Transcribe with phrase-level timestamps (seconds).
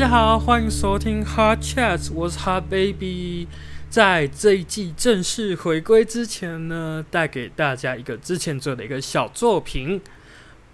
[0.00, 3.46] 大家好，欢迎收听 Hard Chats，我是 Hard Baby。
[3.90, 10.00] 在这一季正式回归之前呢，带给大家一个之前做的一个小作品。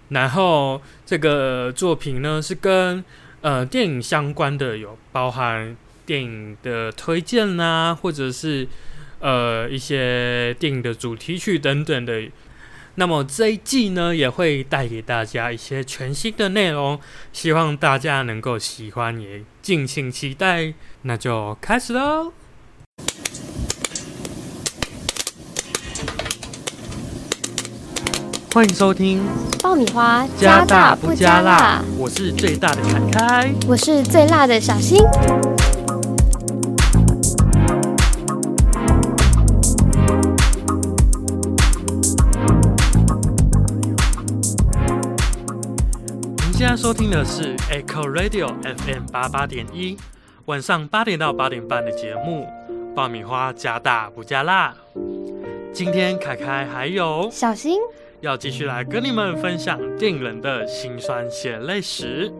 [0.07, 3.03] 然后这个作品呢是跟
[3.41, 5.75] 呃电影相关的，有包含
[6.05, 8.65] 电影的推荐啦，或者是
[9.19, 12.23] 呃一些电影的主题曲等等的。
[12.99, 16.99] 那么这一季呢，也会带给大家一些全新的内容，
[17.31, 20.73] 希望大家能够喜欢，也敬请期待。
[21.03, 22.33] 那就开始喽！
[28.51, 29.23] 欢迎收听
[29.61, 34.97] 爆米花加大不加辣，我是最大的凯凯，我是最辣的小新。
[46.77, 49.97] 收听的是 Echo Radio FM 八八点一，
[50.45, 52.47] 晚上八点到八点半的节目
[52.93, 54.75] 《爆米花加大不加辣》。
[55.73, 57.79] 今天凯凯还有小新
[58.21, 62.31] 要继续来跟你们分享电影人的辛酸血泪史。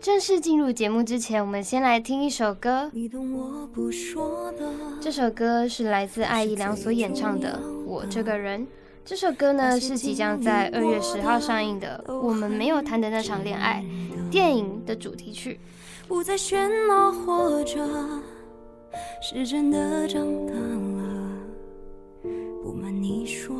[0.00, 2.90] 正式进入节目之前，我们先来听一首歌。
[2.92, 4.68] 你懂我不说的。
[5.00, 8.62] 这首歌是来自艾怡良所演唱的《我这个人》。
[9.08, 13.82] 这首歌呢是即将在二月十号上映的《我们没有谈的那场恋爱》
[14.30, 15.58] 电影的主题曲。
[16.06, 17.88] 不再喧闹，活着
[19.22, 21.32] 是真的长大了。
[22.62, 23.56] 不瞒你说，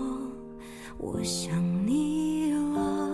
[0.98, 1.50] 我想
[1.86, 3.08] 你了。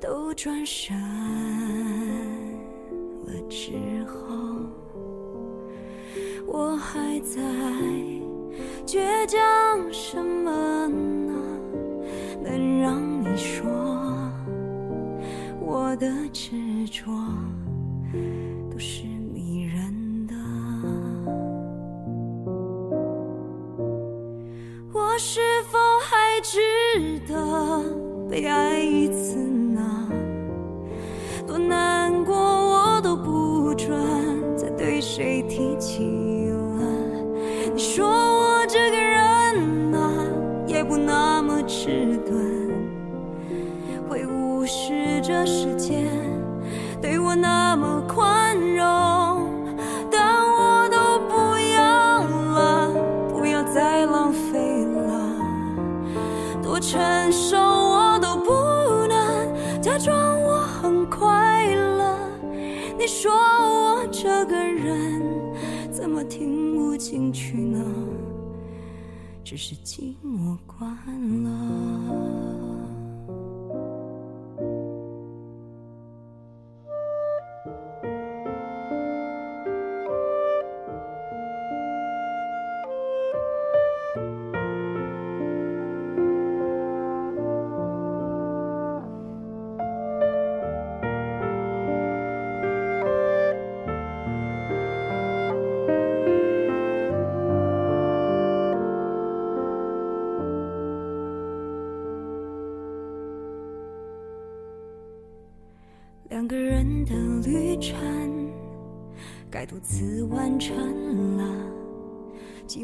[0.00, 0.96] 都转身
[3.24, 3.70] 了之
[4.04, 4.26] 后，
[6.44, 7.40] 我还在。
[8.86, 9.38] 倔强
[9.92, 10.25] 什么
[15.98, 17.12] 的执着。
[53.96, 55.40] 太浪费了，
[56.62, 57.00] 多成
[57.32, 58.52] 熟我都不
[59.08, 62.18] 能假装我很快乐。
[62.98, 65.22] 你说我这个人
[65.90, 67.82] 怎么听不进去呢？
[69.42, 70.86] 只是寂寞惯
[71.44, 71.95] 了。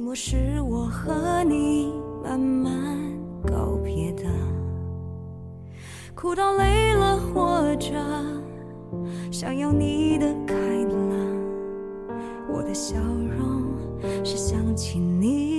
[0.02, 1.92] 寂寞是我和你
[2.24, 2.98] 慢慢
[3.46, 4.24] 告别的，
[6.12, 7.92] 哭到累了，或者
[9.30, 10.98] 想要你的开朗。
[12.52, 13.62] 我的笑容
[14.24, 15.51] 是想起你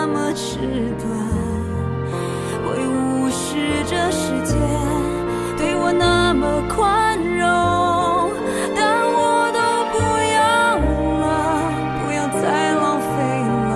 [0.00, 0.58] 那么迟
[0.96, 1.10] 钝，
[2.64, 4.54] 会无视这世界
[5.56, 8.30] 对我那么宽容，
[8.76, 9.58] 但我都
[9.90, 9.98] 不
[10.36, 10.78] 要
[11.18, 11.26] 了，
[11.98, 13.10] 不要再浪费
[13.66, 13.70] 了，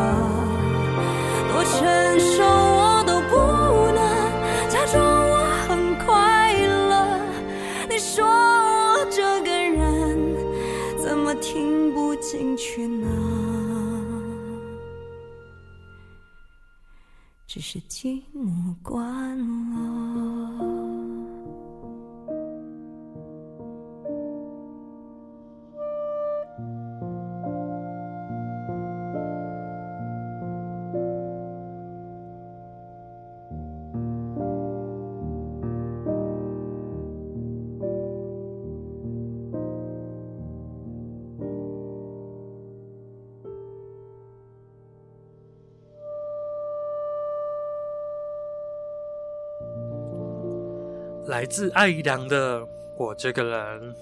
[1.50, 1.74] 多承
[2.20, 3.34] 受我都不
[3.92, 4.00] 能，
[4.70, 5.34] 假装我
[5.66, 7.18] 很快乐，
[7.90, 10.36] 你说我这个人
[10.96, 13.08] 怎么听不进去呢？
[18.02, 19.38] 寂寞关
[19.70, 19.71] 我。
[51.26, 52.60] 来自艾怡良的
[52.98, 53.94] 《我这个人》，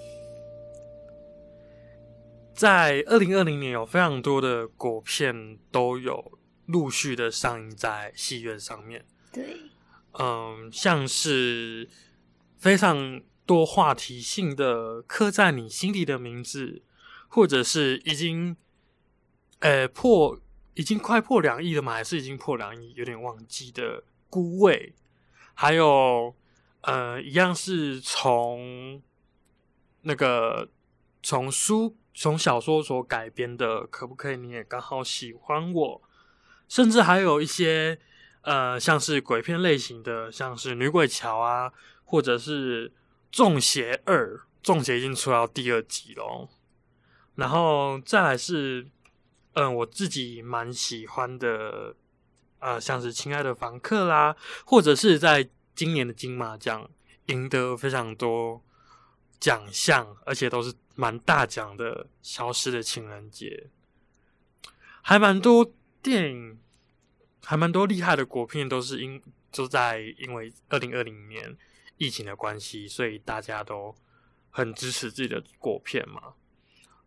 [2.54, 9.04] 在二零二零年有非常多的国片都有陆续的上映在戏院上面。
[9.30, 9.44] 对，
[10.18, 11.90] 嗯，像是
[12.58, 16.82] 非常多话题性的刻在你心里的名字，
[17.28, 18.56] 或者是已经
[19.58, 20.40] 呃破
[20.72, 21.92] 已经快破两亿了嘛？
[21.92, 22.94] 还是已经破两亿？
[22.94, 24.00] 有点忘记的
[24.30, 24.94] 《孤味》，
[25.52, 26.34] 还有。
[26.82, 29.02] 呃，一样是从
[30.00, 30.70] 那个
[31.22, 34.36] 从书从小说所改编的，可不可以？
[34.38, 36.02] 你也刚好喜欢我，
[36.68, 37.98] 甚至还有一些
[38.40, 41.70] 呃，像是鬼片类型的，像是《女鬼桥》啊，
[42.02, 42.88] 或者是
[43.30, 46.48] 《中邪二》，《中邪》已经出到第二集了。
[47.34, 48.88] 然后再来是，
[49.52, 51.94] 嗯，我自己蛮喜欢的，
[52.58, 54.34] 呃，像是《亲爱的房客》啦，
[54.64, 55.50] 或者是在。
[55.80, 56.90] 今年的金马奖
[57.28, 58.62] 赢得非常多
[59.38, 62.06] 奖项，而且都是蛮大奖的。
[62.20, 63.70] 消失的情人节，
[65.00, 65.72] 还蛮多
[66.02, 66.58] 电影，
[67.42, 71.56] 还蛮多厉害的国片，都是因都在因为二零二零年
[71.96, 73.94] 疫情的关系，所以大家都
[74.50, 76.34] 很支持自己的国片嘛。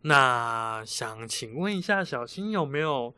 [0.02, 3.16] 那想请问一下，小新有没有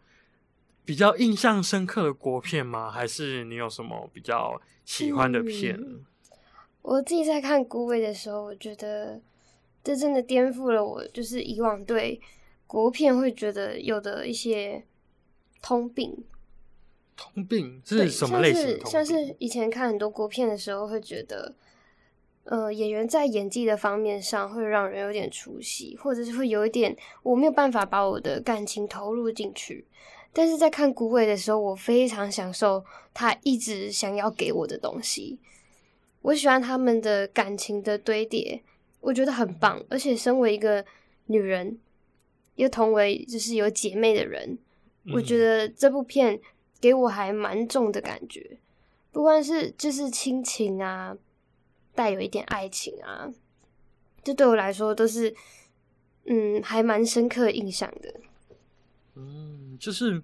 [0.85, 2.91] 比较印象深刻的国片吗？
[2.91, 4.61] 还是你有什么比较？
[4.87, 5.79] 喜欢的片，
[6.83, 9.19] 我自己在看《孤味》的时候，我觉得
[9.83, 12.21] 这真的颠覆了我，就是以往对
[12.67, 14.85] 国片会觉得有的一些
[15.59, 16.23] 通病。
[17.17, 18.79] 通病是什么类型？
[18.85, 21.55] 像是以前看很多国片的时候，会觉得，
[22.45, 29.85] 呃，演员在演技的方面上会让人有点出戏，或者是会有一点我没有办法把我的感情投入进去。
[30.31, 32.83] 但是在看《古伟》的时候，我非常享受
[33.13, 35.39] 他一直想要给我的东西。
[36.21, 38.61] 我喜欢他们的感情的堆叠，
[38.99, 39.83] 我觉得很棒。
[39.89, 40.83] 而且身为一个
[41.27, 41.79] 女人，
[42.55, 44.59] 又同为就是有姐妹的人，
[45.13, 46.39] 我觉得这部片
[46.81, 48.57] 给我还蛮重的感觉。
[49.11, 51.15] 不管是就是亲情啊，
[51.95, 53.31] 带有一点爱情啊，
[54.23, 55.33] 这对我来说都是
[56.25, 58.21] 嗯还蛮深刻印象的。
[59.15, 60.21] 嗯，就是，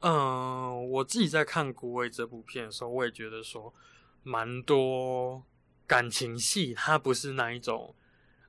[0.00, 3.74] 嗯，我自己在看《孤味》这部片的时候，我也觉得说，
[4.22, 5.42] 蛮多
[5.86, 7.92] 感情戏，它不是那一种，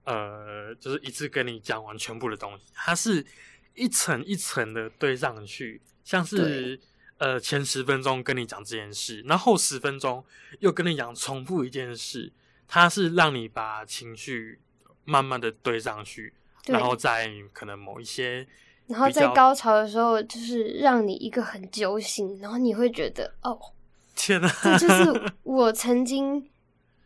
[0.04, 3.26] 呃，就是一次跟你讲完全部的东西，它是
[3.74, 6.80] 一层一层的堆上去，像是，
[7.18, 10.24] 呃，前十分钟跟你讲这件事，然后十分钟
[10.60, 12.32] 又跟你讲重复一件事，
[12.68, 14.60] 它是让你把情绪
[15.06, 16.34] 慢慢的堆上去，
[16.68, 18.48] 然后在可能某一些。
[18.88, 23.60] 然后在高潮的时候，就是让你一个很揪心，然后你会觉得哦，
[24.16, 26.48] 天哪，这就是 我曾经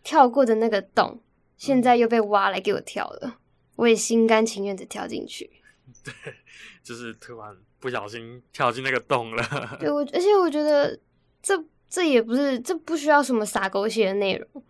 [0.04, 1.22] 跳过的那个洞，
[1.56, 3.38] 现在又被挖来给我跳了，
[3.78, 5.50] 我也心甘情愿的跳进去。
[6.04, 6.14] 对，
[6.84, 9.78] 就是突然不小心跳进那个洞了。
[9.80, 11.00] 对，我而且我觉得
[11.42, 14.64] 这这也不是，这不需要什么撒狗血的内容，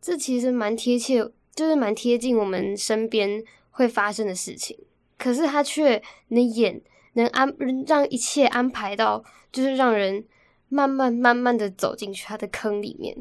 [0.00, 4.78] 这其实蛮贴切，就是蛮贴近我们身边会发生的事情。
[5.18, 6.80] 可是他却能演，
[7.14, 7.54] 能安
[7.86, 10.24] 让一切安排到，就是让人
[10.68, 13.16] 慢慢慢慢的走进去他的坑里面。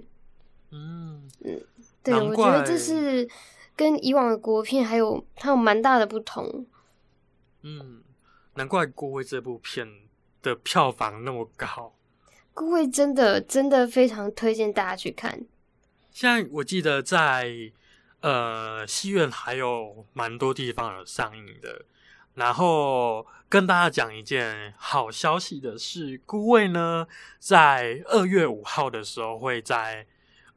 [0.72, 1.62] 嗯嗯，
[2.04, 3.28] 对，我觉得这是
[3.78, 6.66] 跟以往的国片还有还有蛮大的不同。
[7.62, 8.02] 嗯，
[8.56, 9.88] 难怪《孤味》这部片
[10.42, 11.96] 的票房那么高。
[12.54, 15.46] 《孤味》真的真的非常推荐大家去看。
[16.12, 17.72] 现在我记得在。
[18.22, 21.86] 呃，戏院还有蛮多地方有上映的。
[22.34, 27.08] 然后跟大家讲一件好消息的是，《孤味》呢，
[27.38, 30.08] 在二月五号的时候会在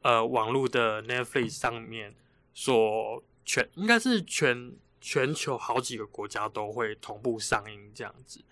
[0.01, 2.15] 呃网络的 Netflix 上面，
[2.55, 8.43] 所全应该是全全球好几个国家都会同步上映这样子。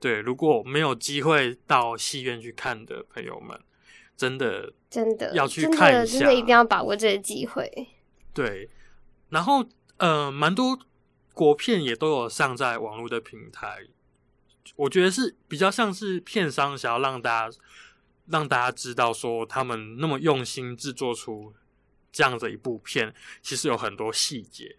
[0.00, 3.58] 对，如果没有机会到戏院去看的朋友们，
[4.16, 7.88] 真的真的要去看一下，真的一定要把握这个机会。
[8.34, 8.68] 对，
[9.30, 9.64] 然后
[9.96, 10.78] 呃，蛮多
[11.32, 13.86] 国片也都有上在网络的平台，
[14.76, 17.56] 我觉得是比较像是片商想要让大家
[18.26, 21.54] 让大家知道说他们那么用心制作出
[22.12, 24.76] 这样的一部片，其实有很多细节。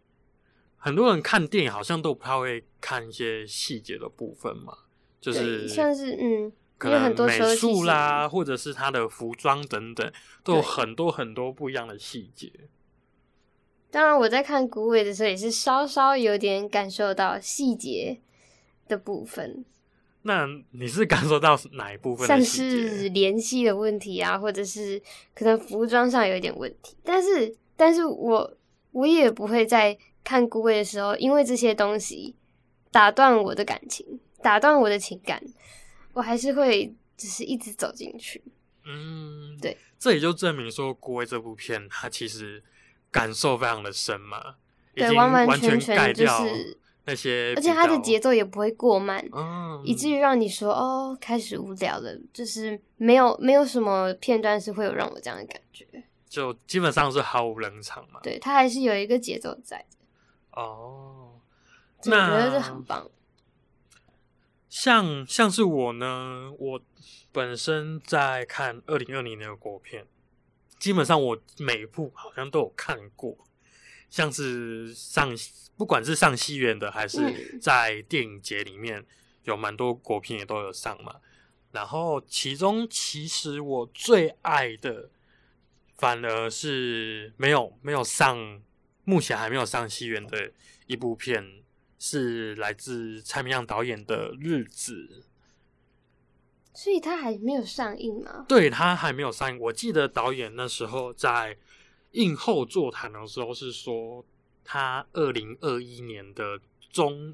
[0.85, 4.77] 很多人看电影好像都不太会看一些细节的部分嘛，
[5.19, 10.13] 就是像是嗯，可能美术啦，或者是他的服装等等，
[10.43, 12.51] 都有很多很多不一样的细节。
[13.89, 18.19] 当然我在看古伟的时候也是稍稍有点感受到细节
[18.87, 19.65] 的部分，
[20.21, 22.39] 那你是感受到哪一部分像？
[22.39, 25.01] 是联系的问题啊，或者是
[25.33, 28.55] 可能服装上有一点问题，但是但是我
[28.91, 32.35] 我也不会在看孤味的时候，因为这些东西
[32.91, 35.41] 打断我的感情，打断我的情感，
[36.11, 38.43] 我还是会只是一直走进去。
[38.85, 42.61] 嗯，对，这也就证明说，《孤味》这部片它其实
[43.09, 44.55] 感受非常的深嘛，
[44.93, 55.87] 已对，经完完完全全就是，那些，而且它的节奏也不会过慢，嗯，以至于让你说哦，开始无聊了，就是没有没有什么片段是会有让我这样的感觉。
[56.27, 58.19] 就基本上是毫无冷场嘛。
[58.21, 59.94] 对，它还是有一个节奏在的，
[60.55, 61.39] 哦，
[62.01, 63.09] 这我觉得那是很棒。
[64.67, 66.81] 像像是我呢，我
[67.31, 70.05] 本身在看二零二零年的国片，
[70.79, 73.37] 基本上我每一部好像都有看过，
[74.09, 75.29] 像是上
[75.77, 79.05] 不管是上戏院的，还是嗯在电影节里面
[79.43, 81.21] 有蛮多国片也都有上嘛。
[81.71, 85.09] 然后其中其实我最爱的，
[85.97, 88.61] 反而是没有没有上，
[89.05, 90.51] 目前还没有上戏院的
[90.87, 91.63] 一部片，
[91.97, 95.23] 是来自蔡明亮导演的《日子》。
[96.73, 98.45] 所以他还没有上映吗？
[98.49, 99.57] 对他还没有上映。
[99.57, 101.55] 我记得导演那时候在
[102.11, 104.25] 映后座谈的时候是说，
[104.65, 106.59] 他二零二一年的
[106.91, 107.33] 中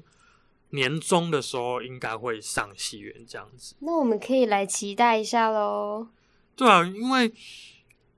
[0.70, 3.74] 年中的时候应该会上戏院这样子。
[3.80, 6.06] 那我们可以来期待一下喽。
[6.54, 7.32] 对啊，因为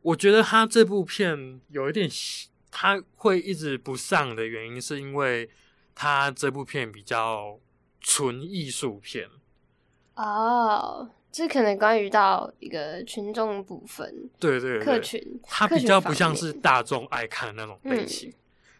[0.02, 2.06] 我觉得他这部片有一点，
[2.76, 5.48] 他会一直不上的原因，是因为
[5.94, 7.60] 他这部片比较
[8.00, 9.30] 纯艺术片。
[10.16, 18.34] 哦，这可能关于到一个群众部分，对对对，客群，它客群方比较不像是大众爱看的那种类嗯型，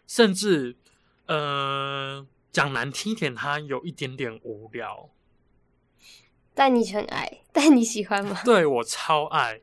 [0.05, 0.75] 甚至
[1.27, 5.09] 呃讲难听一点，它有一点点无聊。
[6.53, 8.41] 但你很爱，但你喜欢吗？
[8.43, 9.61] 对我超爱，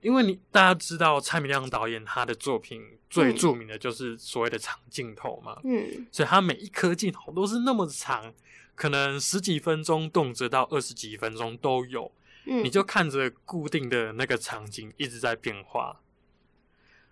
[0.00, 8.32] 因为你大家知道蔡明亮导演他的作品最嗯著名的就是所谓的长镜头嘛，嗯，所以他每一颗镜头都是那么长，
[8.74, 12.12] 可能十几分钟，动辄到二十几分钟都有。
[12.44, 16.00] 嗯，你就看着固定的那个场景一直在变化。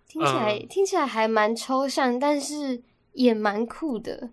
[0.07, 4.29] 听起来、嗯听起来还蛮抽象，但是也蛮酷的。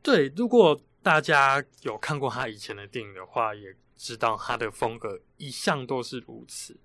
[0.00, 6.76] 对，如果大家有看过他以前的电影的话，也知道他的风格一向都是如此。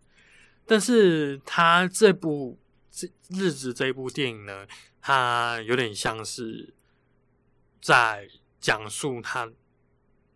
[0.66, 2.58] 但是他这部
[2.90, 4.68] 这日子这一部电影呢，
[5.02, 6.74] 他有点像是
[7.82, 8.28] 在
[8.60, 9.52] 讲述他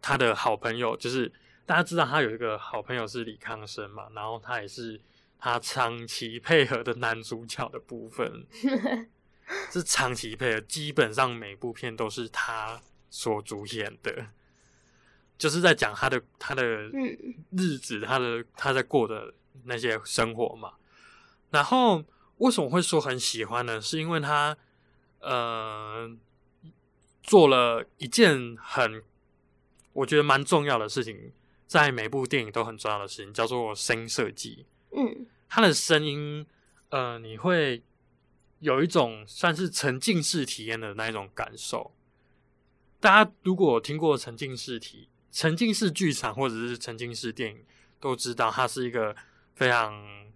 [0.02, 1.32] 他的好朋友，就是
[1.66, 5.00] 大家知道他有一个好朋友是李康生嘛，然后他也是
[5.40, 8.46] 他长期配合的男主角的部分。
[9.72, 14.26] 是长期配合，基本上每部片都是他所主演的，
[15.38, 19.32] 就是在讲他的他的嗯日子，他的他在过的
[19.64, 20.74] 那些生活嘛。
[21.52, 22.04] 然后
[22.38, 23.80] 为什么会说很喜欢呢？
[23.80, 24.58] 是因为他
[25.20, 26.10] 呃
[27.24, 29.02] 做了一件很
[29.94, 31.32] 我觉得蛮重要的事情，
[31.66, 34.66] 在每部电影都很重要的事情，叫做声音设计。
[34.92, 36.46] 嗯他的声音，
[36.90, 37.82] 呃，你会
[38.60, 41.96] 有一种算是沉浸式体验的那一种感受。
[43.00, 47.66] 大家如果听过沉浸式体、沉浸式剧场或者是沉浸式电影，
[48.00, 49.16] 都知道它是一个
[49.56, 50.28] 非常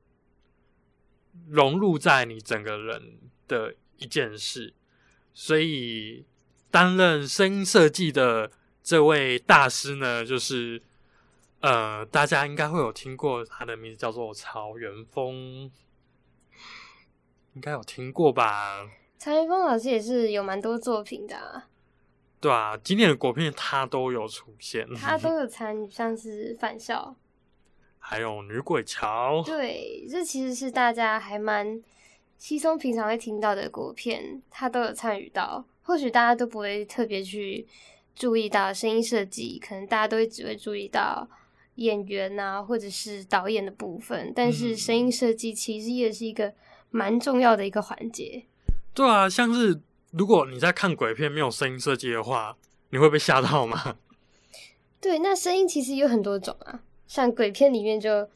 [1.47, 4.73] 融入在你整个人的一件事。
[5.33, 6.25] 所以，
[6.71, 10.81] 担任声音设计的这位大师呢，就是
[11.61, 15.71] 呃，大家应该会有听过他的名字叫做曹元峰，
[17.53, 18.89] 应该有听过吧？
[19.17, 21.67] 曹元峰老师也是有蛮多作品的、啊，
[22.41, 27.15] 对啊，今年的国片他都有出现，他都有参与，像是返校。
[27.99, 31.81] 还有女鬼桥，对，这其实是大家还蛮
[32.37, 35.65] 稀松平常会听到的国片，他都有参与到。
[35.83, 37.67] 或许大家都不会特别去
[38.15, 41.27] 注意到声音设计，可能大家都会只会注意到
[41.75, 44.31] 演员啊，或者是导演的部分。
[44.35, 46.53] 但是嗯声音设计其实也是一个
[46.91, 48.43] 蛮重要的一个环节。
[48.93, 52.55] 对啊，像是如果你在看鬼片没有声音设计的话，
[52.91, 53.97] 你会被吓到吗？
[55.01, 58.29] 对，那声音其实有很多种啊，像鬼片里面就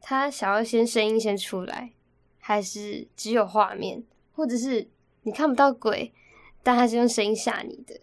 [0.00, 1.92] 他想要先声音先出来，
[2.38, 4.88] 还是只有画面，或者是
[5.24, 6.14] 你看不到鬼，
[6.62, 8.00] 但他是用声音吓你的？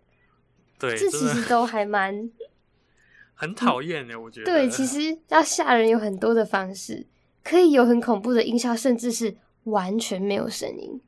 [0.78, 2.30] 对，这其实都还蛮
[3.34, 4.46] 很讨厌的，我觉得。
[4.46, 4.70] 对。
[4.70, 7.08] 其实要吓人有很多的方式，
[7.44, 11.02] 可以有很恐怖的音效，甚至是完全没有声音。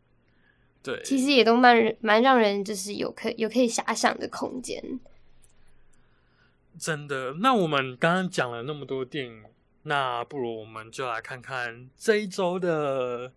[0.81, 4.99] 对，其实也都蛮人蛮让人就是有可有可以遐想的空间。
[6.79, 7.33] 真的。
[7.39, 9.43] 那我们刚刚讲了那么多电影，
[9.83, 13.33] 那不如我们就来看看这一周的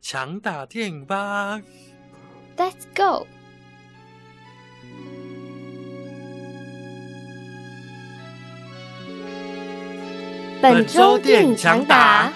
[0.00, 1.60] 强打电影吧。
[2.56, 3.26] Let's go！
[10.62, 12.32] 本周电影强打，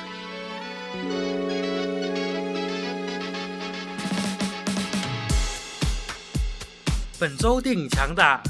[7.19, 8.43] 本周电影强打，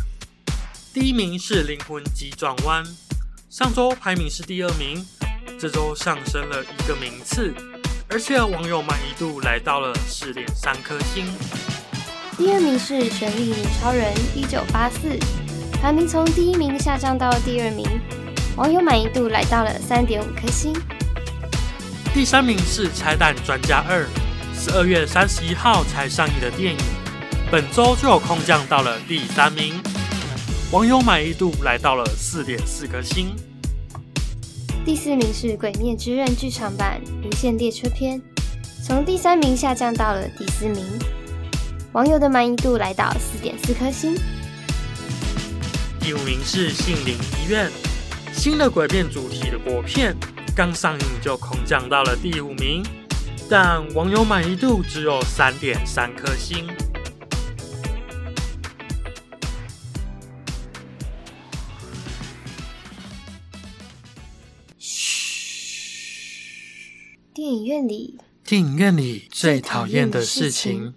[0.95, 2.83] 第一名是《灵魂急转弯》，
[3.51, 5.05] 上周排名是第二名，
[5.61, 7.55] 这周上升了一个名次，
[8.09, 11.27] 而且网友满意度来到了四点三颗星。
[12.39, 15.19] 第二名是《神力女超人》一九八四，
[15.81, 17.87] 排名从第一名下降到第二名，
[18.57, 20.73] 网友满意度来到了三点五颗星。
[22.15, 24.05] 第三名是《拆弹专家二》，
[24.59, 26.81] 十二月三十一号才上映的电影，
[27.51, 29.81] 本周就有空降到了第三名，
[30.71, 33.35] 网友满意度来到了四点四颗星。
[34.85, 38.21] 第四名是《鬼灭之刃》剧场版《无限列车篇》，
[38.85, 40.85] 从第三名下降到了第四名，
[41.93, 44.15] 网友的满意度来到四点四颗星。
[46.01, 47.71] 第五名是《杏林医院》，
[48.35, 50.15] 新的鬼片主题的国片，
[50.55, 52.83] 刚上映就空降到了第五名，
[53.49, 56.67] 但网友满意度只有三点三颗星。
[67.49, 70.95] 影院里，电影院里最讨讨厌的事事情情。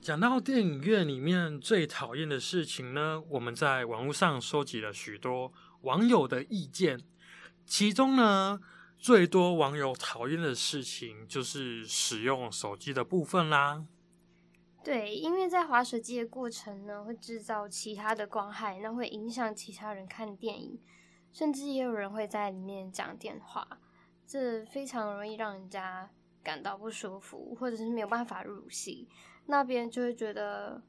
[0.00, 7.00] 讲到电影院里面最讨厌的事情呢，我们在网络上收集了许多网友的意见，
[7.66, 8.60] 其中呢，
[8.96, 13.84] 最多网友讨厌的事情就是使用手机的部分啦。
[14.84, 20.78] 对，因为在滑手机的过程呢，会制造其他的光害，那会影响其他人看电影，
[21.32, 23.66] 甚至也有人会在里面讲电话，
[24.26, 26.10] 这非常容易让人家
[26.42, 29.08] 感到不舒服，或者是没有办法入戏。
[29.46, 30.82] 那别人就会觉得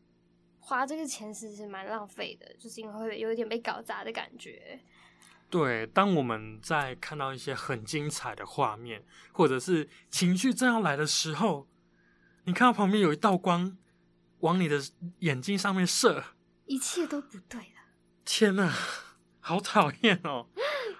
[0.59, 4.79] 花这个钱其实是蛮浪费的，就是因为会有一点被搞砸的感觉。
[5.49, 11.67] 对，当我们在看到一些很精彩的画面，或者是情绪正要来的时候，
[12.43, 13.77] 你看到旁边有一道光
[14.39, 14.81] 往你的
[15.19, 16.23] 眼睛上面射，
[16.65, 17.81] 一切都不对了，
[18.25, 18.73] 天呐，
[19.39, 20.47] 好讨厌哦！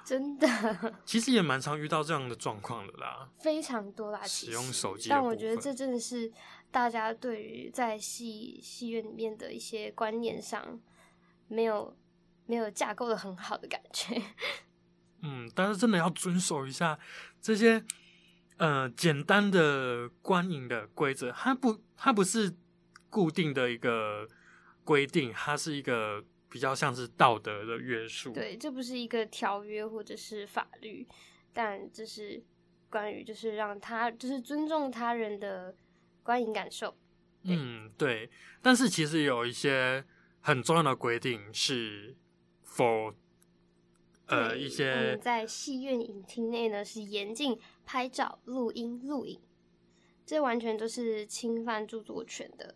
[0.08, 0.48] 真的
[1.04, 3.30] 其实也蛮常遇到这样的状况的啦。
[3.40, 4.26] 非常多啦。
[4.26, 6.32] 使用手机但我觉得这真的是
[6.72, 10.80] 大家对于在戏戏院里面的一些观念上
[11.50, 11.94] 没有
[12.46, 14.22] 没有架构的很好的感觉。
[15.24, 16.98] 嗯，但是真的要遵守一下
[17.42, 17.84] 这些
[18.56, 22.56] 呃简单的观影的规则，它不它不是
[23.10, 24.26] 固定的一个
[24.86, 28.32] 规定，它是一个比较像是道德的约束。
[28.34, 31.08] 对，这不是一个条约或者是法律，
[31.54, 32.44] 但这是
[32.90, 35.76] 关于就是让他就是尊重他人的
[36.24, 36.98] 观影感受。
[37.44, 38.30] 嗯，对。
[38.62, 40.06] 但是其实有一些
[40.42, 42.16] 很重要的规定是
[42.66, 43.14] for
[44.26, 49.40] 呃一些们在戏院影厅内呢是严禁拍照、录音、录影，
[50.26, 52.76] 这完全都是侵犯著作权的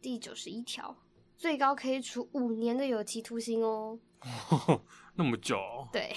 [0.00, 0.96] 第九十一条，
[1.42, 3.98] 最高可以处五年的有期徒刑哦。
[5.16, 6.14] 那么久哦、对，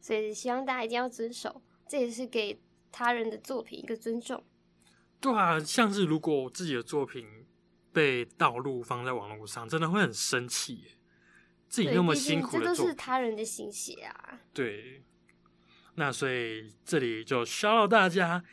[0.00, 2.60] 所以希望大家一定要遵守，这也是给
[2.92, 4.44] 他人的作品一个尊重。
[5.20, 7.26] 对啊，像是如果我自己的作品
[7.92, 10.90] 被盗录放在网络上，真的会很生气耶。
[11.68, 14.38] 自己，那么辛苦这都是他人的心血啊。
[14.54, 15.02] 对。
[15.96, 18.44] 那所以这里就需要大家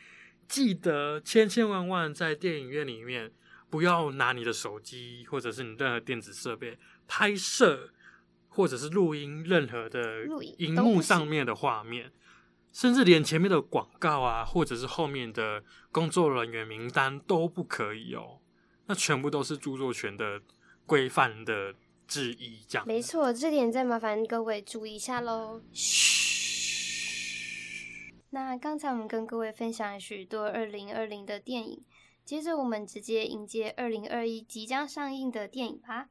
[0.48, 3.30] 记得，千千万万在电影院里面
[3.68, 7.90] 不要拿你的手机或者是你任何电子设备拍摄
[8.48, 10.24] 或者是录音任何的
[10.58, 12.10] 荧幕上面的画面，
[12.72, 18.40] 甚至连前面的广告啊，或者是后面的工作人员名单都不可以哦。
[18.86, 20.40] 那全部都是著作权的
[20.86, 21.74] 规范的
[22.06, 22.86] 之一，这样。
[22.86, 25.60] 没错，这点再麻烦各位注意一下喽。
[28.30, 31.82] 那刚才我们跟各位分享了许多二零二零的电影，
[32.26, 36.08] 接着我们直接迎接二零二一即将上映的电影吧。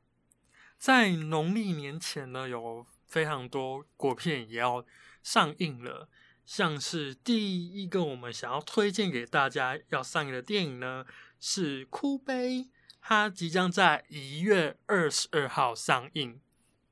[0.78, 4.86] 在农历年前呢，有非常多国片也要
[5.22, 6.08] 上映了。
[6.46, 11.06] 像是第一个我们想要推荐给大家要上映的电影呢，
[11.38, 12.60] 是《哭悲》，
[13.02, 16.40] 它即将在一月二十二号上映。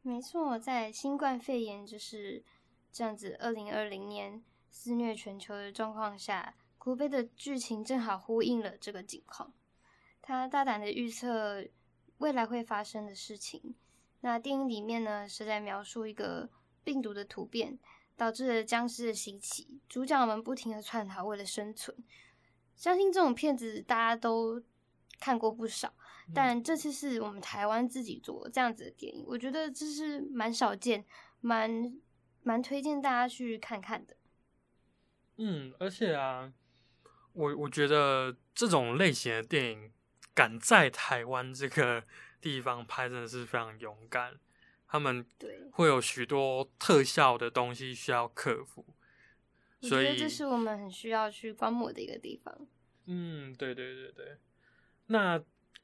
[0.01, 2.43] 没错，在新冠肺炎就是
[2.91, 9.53] 这样子，二零二零年肆虐全球的状况下，《哭悲》的剧情正好呼应了这个情况。
[10.21, 11.65] 他大胆的预测
[12.17, 13.73] 未来会发生的事情。
[14.19, 16.49] 那电影里面呢，是在描述一个
[16.83, 17.79] 病毒的突变。
[18.15, 21.97] 导致了僵尸的兴起，主角们不停的窜逃，为了生存。
[22.75, 24.61] 相信这种片子大家都
[25.19, 25.91] 看过不少，
[26.31, 31.03] 但这次是我们台湾自己做这样子的电影，我觉得这是蛮少见，
[31.41, 31.91] 蛮
[32.43, 34.15] 蛮推荐大家去看看的。
[35.37, 36.53] 嗯，而且啊，
[37.33, 39.91] 我我觉得这种类型的电影
[40.33, 42.03] 敢在台湾这个
[42.39, 44.39] 地方拍，真的是非常勇敢。
[44.87, 45.25] 他们
[45.71, 48.85] 会有许多特效的东西需要克服，
[49.81, 52.55] 所以这是我们很需要去观摩的一个地方。
[53.07, 54.37] 嗯，对对对对。
[55.07, 55.41] 那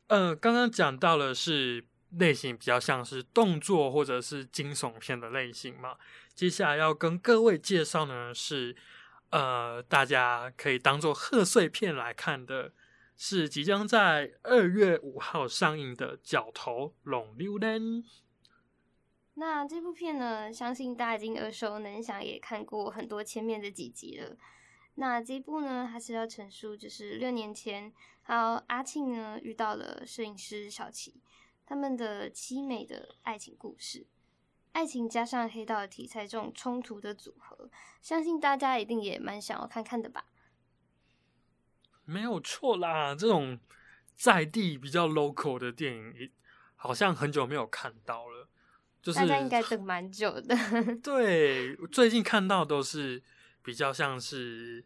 [0.08, 1.84] 呃，刚刚讲到了是
[2.20, 5.98] 类型比较像是动作或者是惊悚片的类型嘛，
[6.36, 8.76] 接下来要跟各位介绍呢是
[9.32, 12.74] 呃，大家可以当做贺岁片来看的，
[13.16, 18.04] 是即将在二月五号上映的《角头龙溜人》。
[19.36, 24.36] 那这部片呢，相信大家已经耳熟能详，也看过很多前面的几集了。
[24.96, 31.22] 那这一部呢，还是要陈述，就是六年前，还有阿庆呢遇到了摄影师小齐，
[31.66, 34.08] 他们的凄美的爱情故事，
[34.80, 37.70] 爱情加上黑道的题材这种冲突的组合，
[38.02, 40.24] 相信大家一定也蛮想要看看的吧？
[42.06, 43.60] 没有错啦，这种
[44.16, 46.32] 在地比较 local 的电影，
[46.78, 48.48] 好像很久没有看到了。
[49.02, 50.56] 就是大家应该等蛮久的。
[51.04, 53.22] 对，最近看到都是
[53.62, 54.86] 比较像是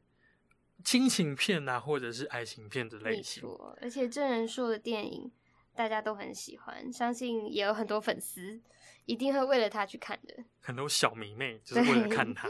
[0.84, 3.47] 亲情片啊，或者是爱情片的类型。
[3.79, 5.32] 而且真人秀的电影
[5.75, 8.62] 大家都很喜欢，相信也有很多粉丝
[9.05, 10.43] 一定会为了他去看的。
[10.62, 12.47] 很多小迷妹就是为了看他。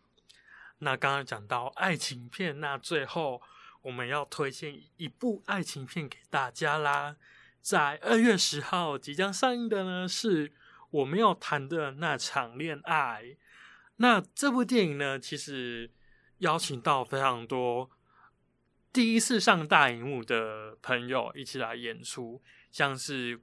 [0.80, 3.40] 那刚刚讲到爱情片，那最后
[3.82, 7.16] 我们要推荐一部爱情片给大家啦。
[7.60, 10.52] 在二月十号即将上映的呢是。
[10.90, 13.36] 我们要谈的那场恋爱，
[13.96, 15.90] 那这部电影呢，其实
[16.38, 17.90] 邀请到非常多
[18.92, 23.40] 第一次上大荧幕的朋友一起来演出，像是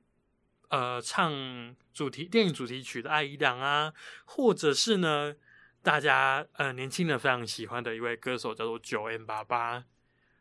[0.70, 3.94] 呃唱主题电影主题曲的艾怡良啊，
[4.26, 5.36] 或者是呢
[5.82, 9.84] 大家呃年轻人非常喜欢的一位歌手叫做九 N 八八，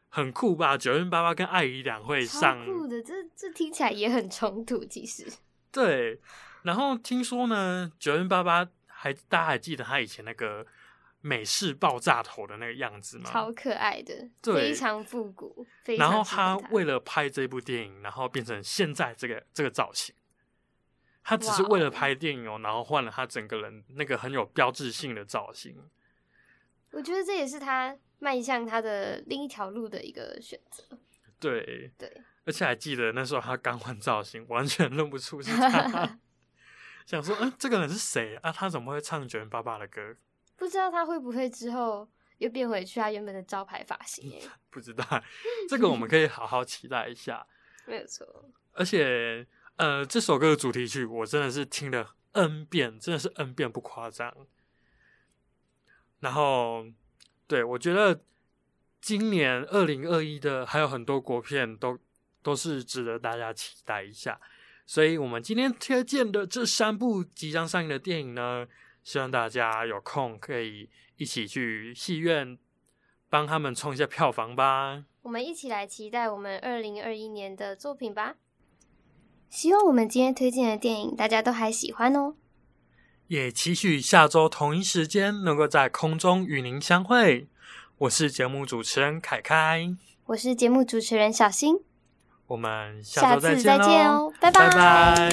[0.09, 0.77] 很酷吧？
[0.77, 5.27] 九 N 八八跟艾怡良会上，酷的，这这听起来也很冲突，其实
[5.71, 6.21] 对。
[6.63, 10.67] 然后听说呢，九零八八还大家还记得他以前那个
[11.27, 13.31] 美式爆炸头的那个样子吗？
[13.31, 15.67] 超可爱的，非常复古。
[15.97, 20.15] 然后他为了拍这部电影，然后变成现在这个这个造型。
[21.23, 25.75] 他只是为了拍电影哦，然后换了他整个人那个很有标志性的造型。
[26.91, 30.85] 我觉得这也是他迈向他的另一条路的一个选择。
[31.41, 36.19] 对对，而且还记得那时候他刚换造型，完全认不出是 他。
[37.07, 38.53] 想说，嗯，这个人是谁啊？
[38.53, 40.15] 他怎么会唱九零八八的歌？
[40.57, 44.41] 不知道他会不会之后又变回去他原本的招牌发型？
[44.71, 45.05] 不知道，
[45.69, 47.47] 这个我们可以好好期待一下。
[47.87, 48.27] 没有错。
[48.73, 54.35] 而且，呃，这首歌的主题曲我真的是听了 N 遍，真的是 N 遍不夸张。
[56.21, 56.87] 然后，
[57.47, 58.21] 对我觉得
[59.01, 61.99] 今年二零二一的还有很多国片都
[62.43, 64.41] 都是值得大家期待一下。
[64.87, 68.67] 所以，我们今天推荐的这三部即将上映的电影呢，
[69.05, 70.89] 希望大家有空可以
[71.19, 72.59] 一起去戏院
[73.29, 75.05] 帮他们冲一下票房吧。
[75.23, 78.35] 我们一起来期待我们二零二一年的作品吧。
[79.49, 82.35] 希望我们今天推荐的电影大家都还喜欢哦。
[83.29, 87.47] 也期许下周同一时间能够在空中与您相会。
[87.99, 89.95] 我是节目主持人凯凯，
[90.27, 91.77] 我是节目主持人小新。
[92.49, 95.31] 我们下周再见喽，拜拜。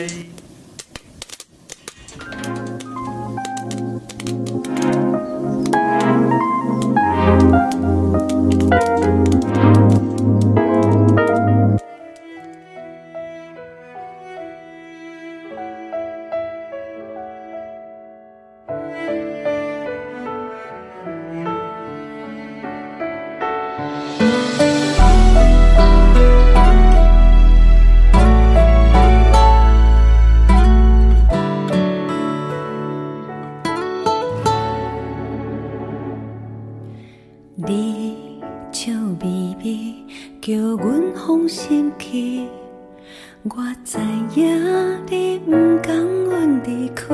[41.52, 42.48] 心去，
[43.44, 43.98] 我知
[44.40, 45.52] 影你不
[45.84, 47.14] 甘阮离开。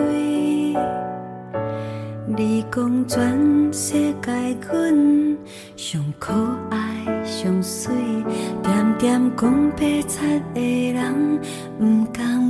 [2.28, 5.38] 你讲全世界阮
[5.76, 6.34] 上可
[6.70, 7.92] 爱、上水，
[8.62, 11.40] 点点讲白贼的人，
[12.14, 12.47] 甘。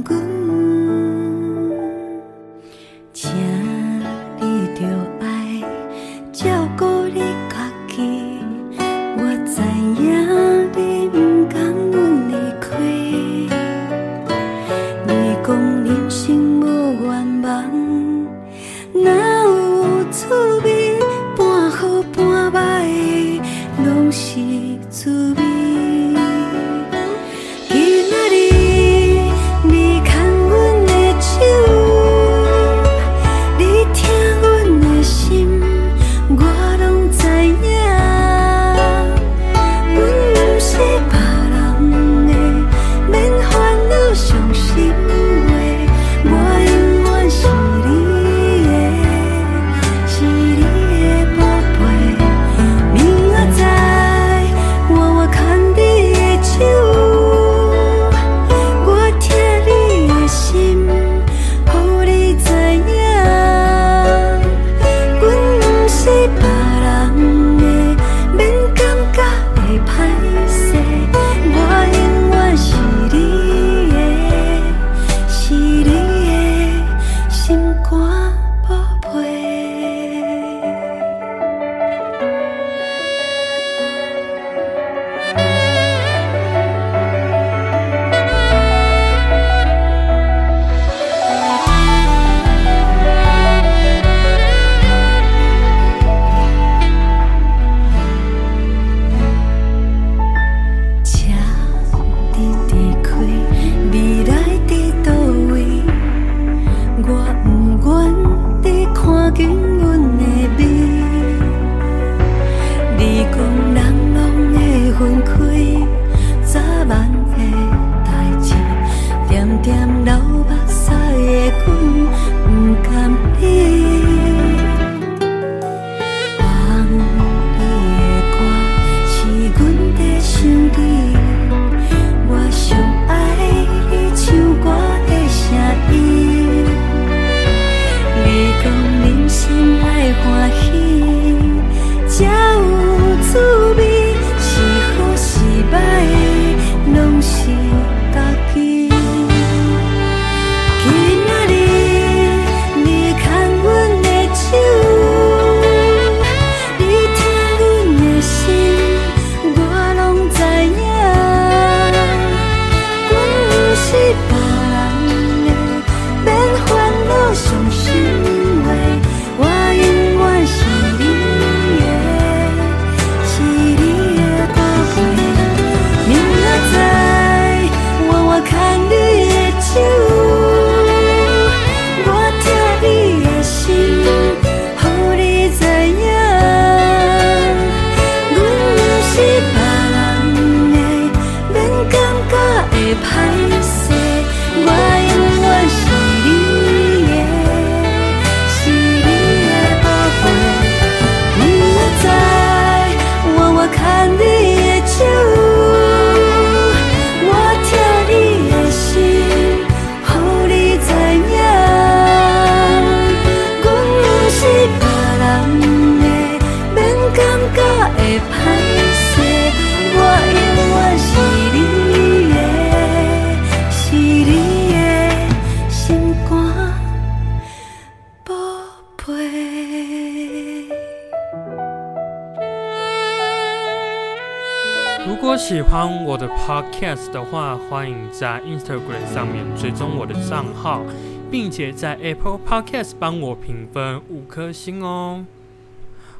[235.07, 240.83] 如果喜欢我的 podcast 的话，欢迎在 Instagram 上面追踪我的账号，
[241.31, 245.25] 并且在 Apple Podcast 帮我评分五颗星哦。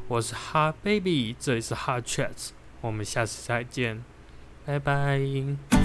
[0.08, 2.50] 我是哈 baby 这里是哈 chats
[2.82, 4.04] 我们下次再见
[4.66, 5.77] 拜拜。